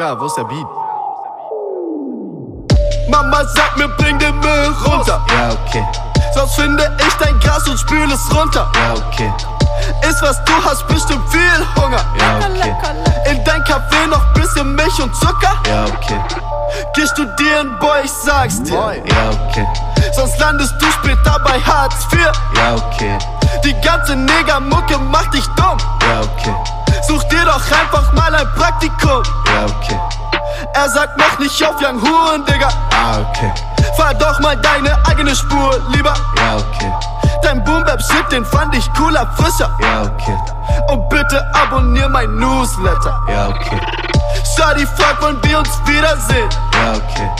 [0.00, 0.66] Digga, wo ist der Beat?
[3.10, 5.20] Mama sagt mir, bring den Müll runter.
[5.28, 5.86] Ja, okay.
[6.32, 8.72] Sonst finde ich dein Gras und spül es runter.
[8.76, 9.30] Ja, okay.
[10.08, 12.02] Ist was du hast, bestimmt viel Hunger.
[12.18, 13.30] Ja, okay.
[13.30, 15.60] In dein Kaffee noch bisschen Milch und Zucker.
[15.68, 16.18] Ja, okay.
[16.94, 18.74] Geh studieren, Boy, ich sag's dir.
[18.74, 19.66] Ja, okay.
[20.12, 22.20] Sonst landest du später bei Hartz IV.
[22.56, 23.18] Ja, okay.
[23.64, 25.78] Die ganze Negermucke macht dich dumm.
[26.02, 26.54] Ja, okay.
[27.06, 29.22] Such dir doch einfach mal ein Praktikum.
[29.46, 30.00] Ja, okay.
[30.74, 32.68] Er sagt, mach nicht auf Young Huren, Digga.
[32.92, 33.52] Ah, okay.
[33.96, 36.14] Fahr doch mal deine eigene Spur, lieber.
[36.36, 36.92] Ja, okay.
[37.42, 39.70] Dein Boom Bap Shit, den fand ich cooler, frischer.
[39.80, 40.36] Ja, okay.
[40.88, 43.18] Und bitte abonnier mein Newsletter.
[43.28, 43.80] Ja, okay.
[44.56, 46.48] Shadi fragt, wann wir uns wiedersehen.
[46.74, 47.30] Ja, okay.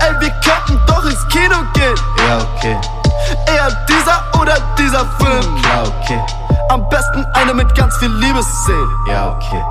[0.00, 1.94] Ey, wir könnten doch ins Kino gehen.
[2.26, 2.76] Ja, okay.
[3.46, 5.56] Eher dieser oder dieser Film.
[5.64, 6.20] Ja, okay.
[6.70, 8.90] Am besten eine mit ganz viel Liebesszenen.
[9.08, 9.62] Ja, okay.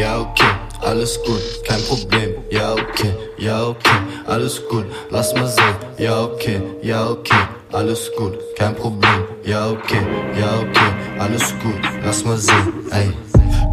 [0.00, 0.50] Ja, okay.
[0.84, 2.34] Alles gut, kein Problem.
[2.50, 3.14] Ja, okay.
[3.36, 3.98] Ja, okay.
[4.26, 5.76] Alles gut, lass mal sehen.
[5.98, 6.62] Ja, okay.
[6.82, 7.48] Ja, okay.
[7.72, 9.24] Alles gut, kein Problem.
[9.44, 10.00] Ja, okay.
[10.38, 10.92] Ja, okay.
[11.18, 12.72] Alles gut, lass mal sehen.
[12.90, 13.12] Ey.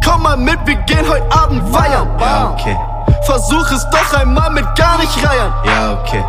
[0.06, 2.08] Komm mal mit, wir gehen heute Abend feiern.
[2.20, 2.78] Ja, okay.
[3.22, 5.52] Versuch es doch einmal mit gar nicht reiern.
[5.64, 6.24] Ja, okay.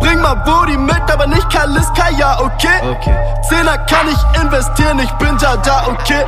[0.00, 2.80] Bring mal Booty mit, aber nicht Kaliska, ja, okay?
[2.90, 3.14] Okay.
[3.48, 6.24] Zehner kann ich investieren, ich bin ja da, okay?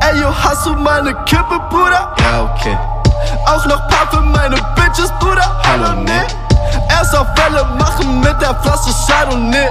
[0.00, 2.14] Ey, yo, hast du mal ne Kippe, Bruder?
[2.18, 2.78] Ja, okay.
[3.46, 5.50] Auch noch paar für meine Bitches, Bruder?
[5.68, 6.24] Hallo, ne?
[6.88, 9.70] Erst auf Welle machen mit der Flasche Chardonnay.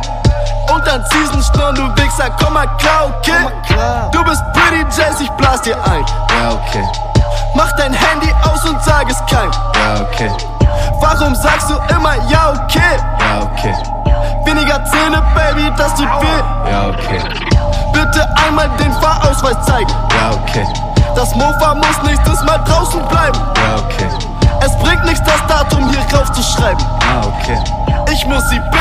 [0.70, 3.48] Und dann Season Schnurren, du Wichser, komm mal klar, okay?
[4.12, 6.06] Du bist Pretty Jace, ich blas dir ein.
[6.30, 6.86] Ja, okay.
[7.54, 9.52] Mach dein Handy aus und sag es kein.
[9.52, 10.32] Ja, okay.
[11.00, 12.98] Warum sagst du immer ja, okay?
[13.20, 13.76] Ja, okay.
[14.46, 16.72] Weniger Zähne, Baby, das tut weh.
[16.72, 17.22] Ja, okay.
[17.94, 19.90] Bitte einmal den Fahrausweis zeigen.
[19.90, 20.66] Ja, okay.
[21.16, 23.40] Das Mofa muss nächstes Mal draußen bleiben.
[23.56, 24.10] Ja, okay.
[24.62, 26.84] Es bringt nichts, das Datum hier drauf zu schreiben.
[27.02, 27.60] Ah, okay.
[28.12, 28.81] Ich muss sie bitten,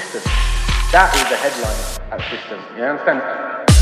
[0.00, 0.22] system.
[0.90, 2.58] That is the headline at system.
[2.76, 3.73] You understand?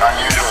[0.00, 0.47] unusual.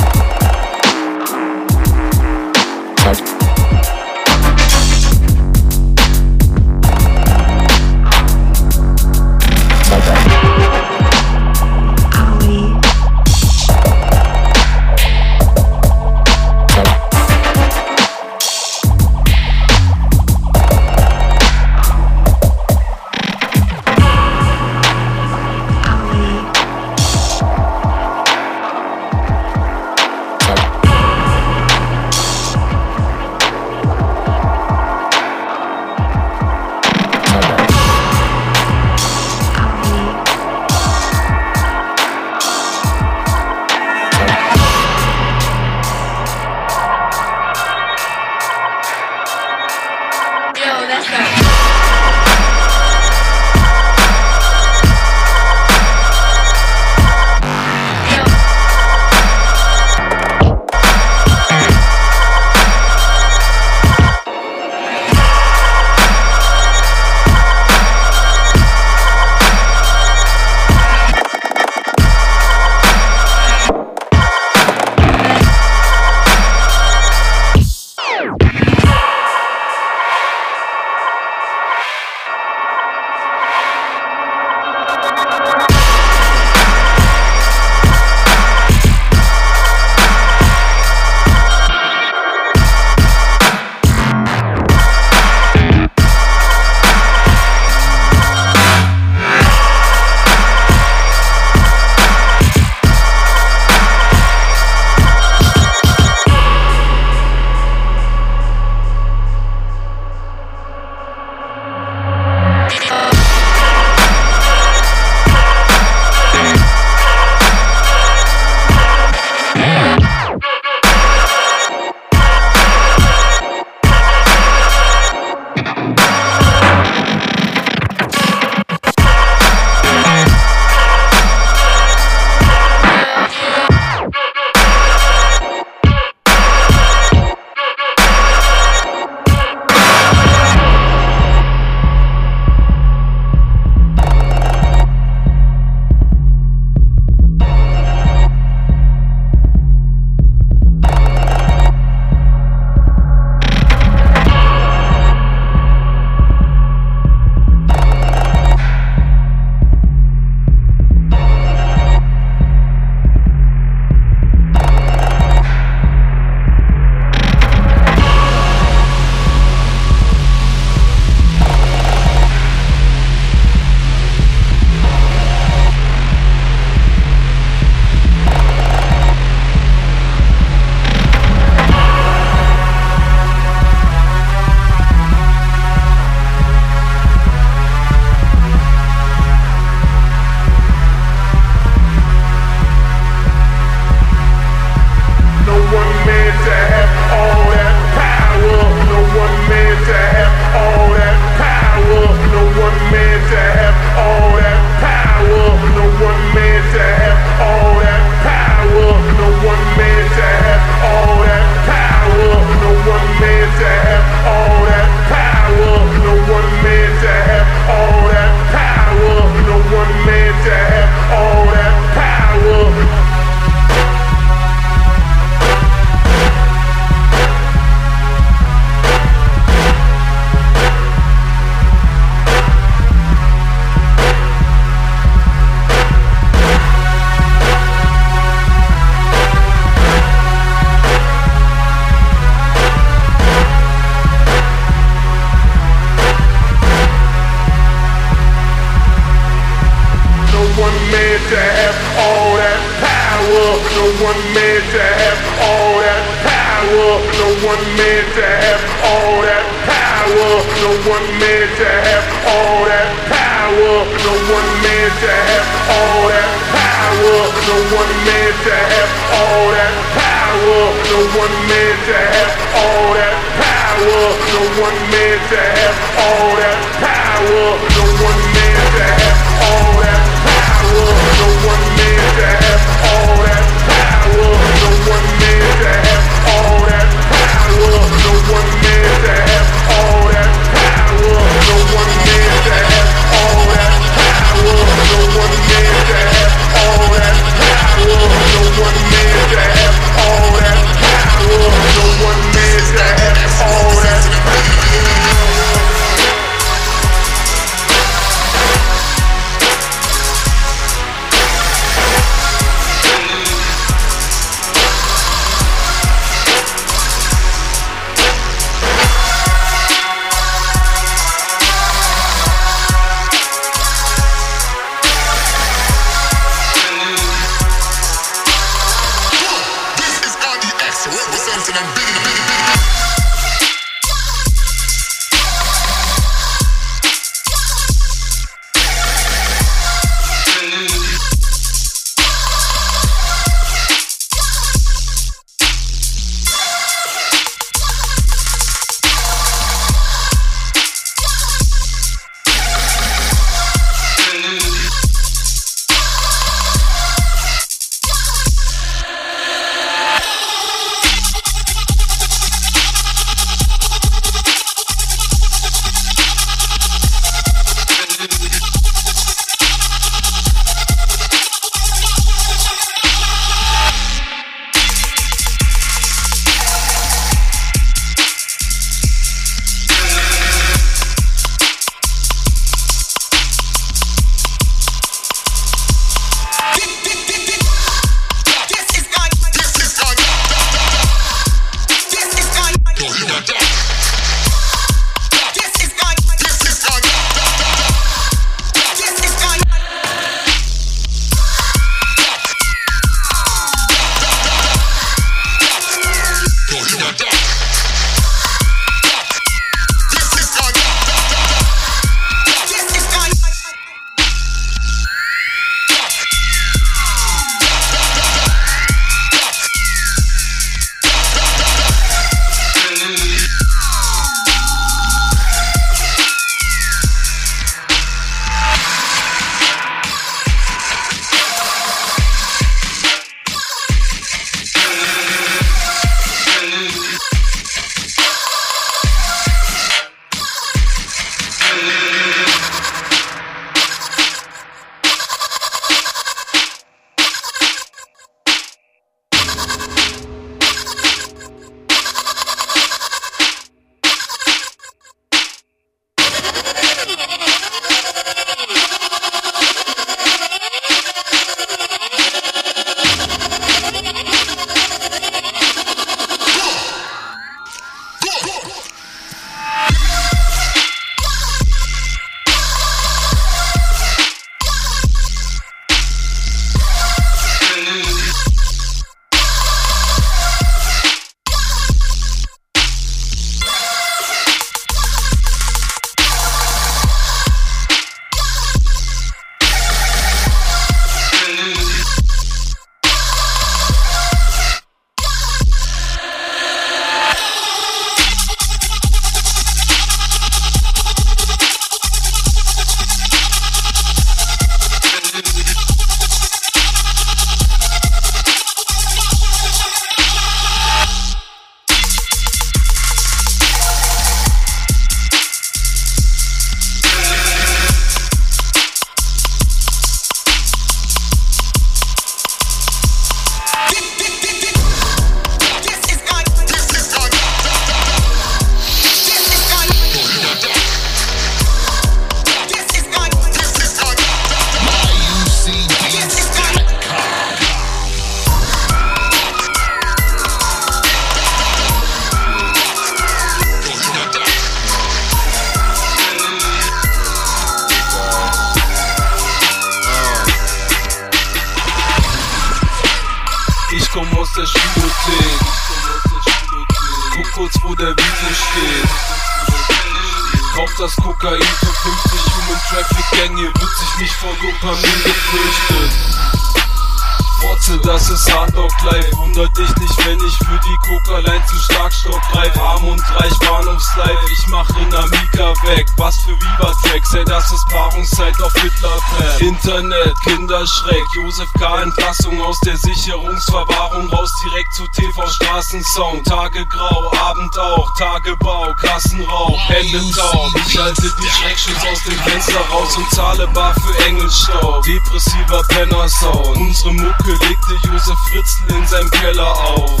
[586.56, 586.56] TV-Straßensound.
[586.56, 587.94] Tage grau, Abend auch.
[587.98, 590.50] Tagebau, Kassenrauch, Hände taub.
[590.66, 594.82] Ich halte die Schreckschuss aus dem Fenster raus und zahle bar für Engelstaub.
[594.84, 596.56] Depressiver Penner-Sound.
[596.56, 600.00] Unsere Mucke legte Josef Fritzl in seinem Keller auf.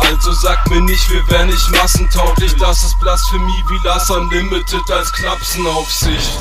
[0.00, 2.54] Also sag mir nicht, wir wären nicht massentauglich.
[2.56, 6.38] Das ist Blasphemie wie Last Unlimited als Klapsenaufsicht.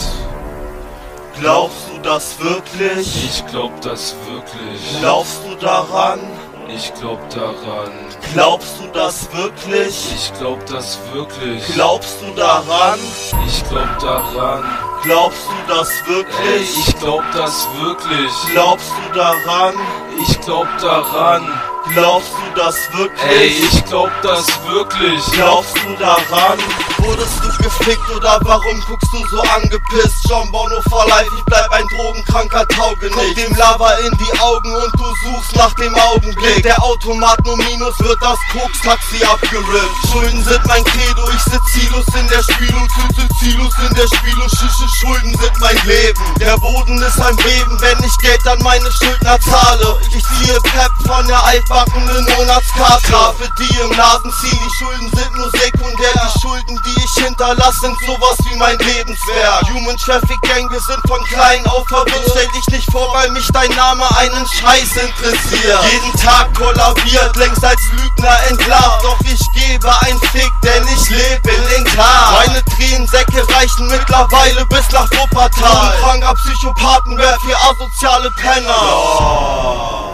[1.40, 3.26] Glaubst du das wirklich?
[3.26, 5.00] Ich glaub das wirklich.
[5.00, 6.20] Glaubst du daran?
[6.68, 7.92] Ich glaub daran.
[8.34, 10.14] Glaubst das wirklich?
[10.16, 11.66] Ich glaub das wirklich.
[11.74, 13.00] Glaubst du daran?
[13.48, 14.64] Ich glaub daran.
[15.04, 16.88] Glaubst du das Ey, wirklich?
[16.88, 18.32] ich glaub das wirklich.
[18.52, 19.74] Glaubst du daran?
[20.22, 21.48] Ich glaub daran.
[21.94, 23.64] Glaubst du das Ey, wirklich?
[23.74, 25.26] ich glaub das wirklich.
[25.34, 26.60] Glaubst du daran?
[27.04, 30.26] Wurdest du gefickt oder warum guckst du so angepisst?
[30.30, 33.14] John Bono for life, ich bleib ein drogenkranker Taugenicht.
[33.14, 36.64] Guck dem Lava in die Augen und du suchst nach dem Augenblick.
[36.64, 40.08] Der Automat nur Minus wird das Koks-Taxi abgerippt.
[40.12, 44.08] Schulden sind mein Credo, ich sitz ziellos in der Spiel und sitze ziellos in der
[44.08, 46.24] Spiel und Schische Schulden sind mein Leben.
[46.40, 50.00] Der Boden ist ein Beben, wenn ich Geld an meine Schuldner zahle.
[50.16, 53.08] Ich ziehe Pep von der altbackenen Monatskarte.
[53.08, 56.14] Strafe, die im Nasen ziehen, die Schulden sind nur sekundär.
[56.14, 59.70] Die Schulden, die ich hinterlasse, sind sowas wie mein Lebenswerk.
[59.74, 62.28] Human Traffic Gang, wir sind von klein auf verwirrt.
[62.30, 65.84] Stell dich nicht vor, weil mich dein Name einen Scheiß interessiert.
[65.92, 69.04] Jeden Tag kollabiert, längst als Lügner entlarvt.
[69.04, 72.48] Doch ich gebe ein Fick, denn ich lebe in den Tag.
[72.48, 75.94] Meine Tränensäcke reichen mittlerweile bis nach Wuppertal.
[76.02, 80.14] Kranker Psychopathen, Rap für asoziale Penner.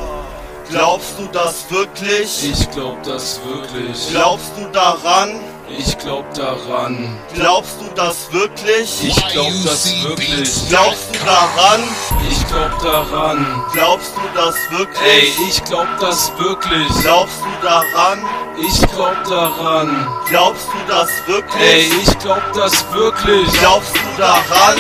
[0.70, 2.44] Glaubst du das wirklich?
[2.44, 4.10] Ich glaub das wirklich.
[4.12, 5.40] Glaubst du daran?
[5.78, 7.18] Ich glaub daran.
[7.34, 9.04] Glaubst du das wirklich?
[9.04, 10.50] Ich glaub das wirklich.
[10.70, 11.84] Glaubst du daran?
[12.30, 13.64] Ich glaub daran.
[13.74, 15.40] Glaubst du das Ey, wirklich?
[15.50, 16.88] ich glaub das wirklich.
[17.02, 18.20] Glaubst du daran?
[18.58, 20.08] Ich glaub daran.
[20.28, 21.94] Glaubst du das Ey, wirklich?
[22.04, 23.52] ich glaub das wirklich.
[23.60, 24.78] Glaubst du daran?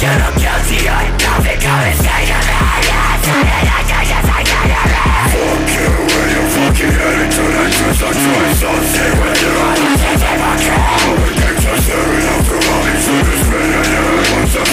[0.00, 4.64] you look guilty I know it coming straight to me It's an addiction, it's an
[4.64, 9.60] enemy Fuck you and your fucking attitude And just a choice I'll see when you're
[9.60, 13.92] on the same fucking All the gangs are staring after all these shooters Men and
[13.92, 14.64] everyone's a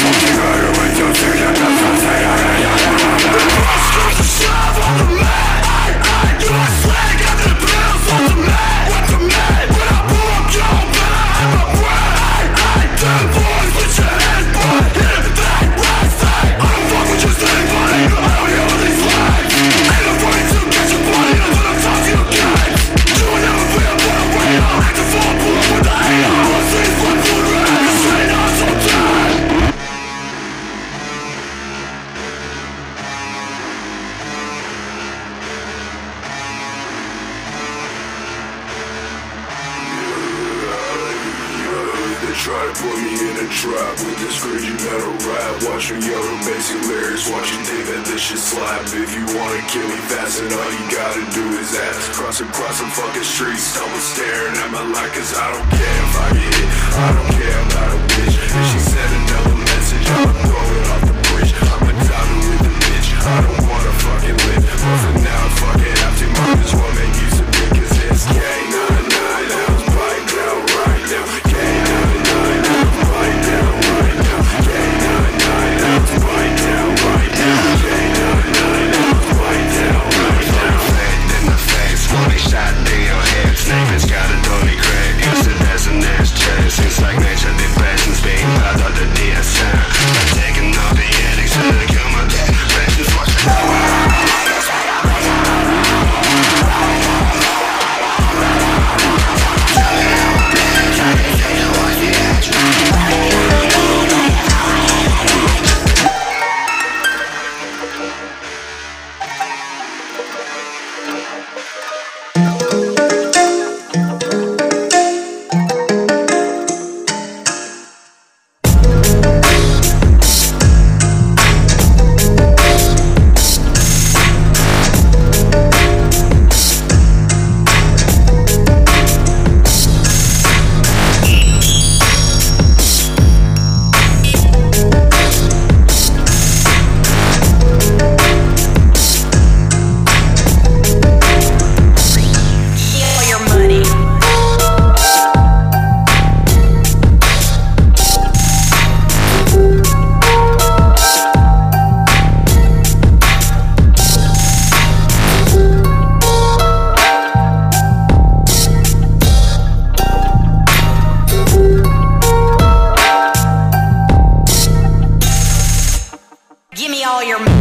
[167.18, 167.56] all your.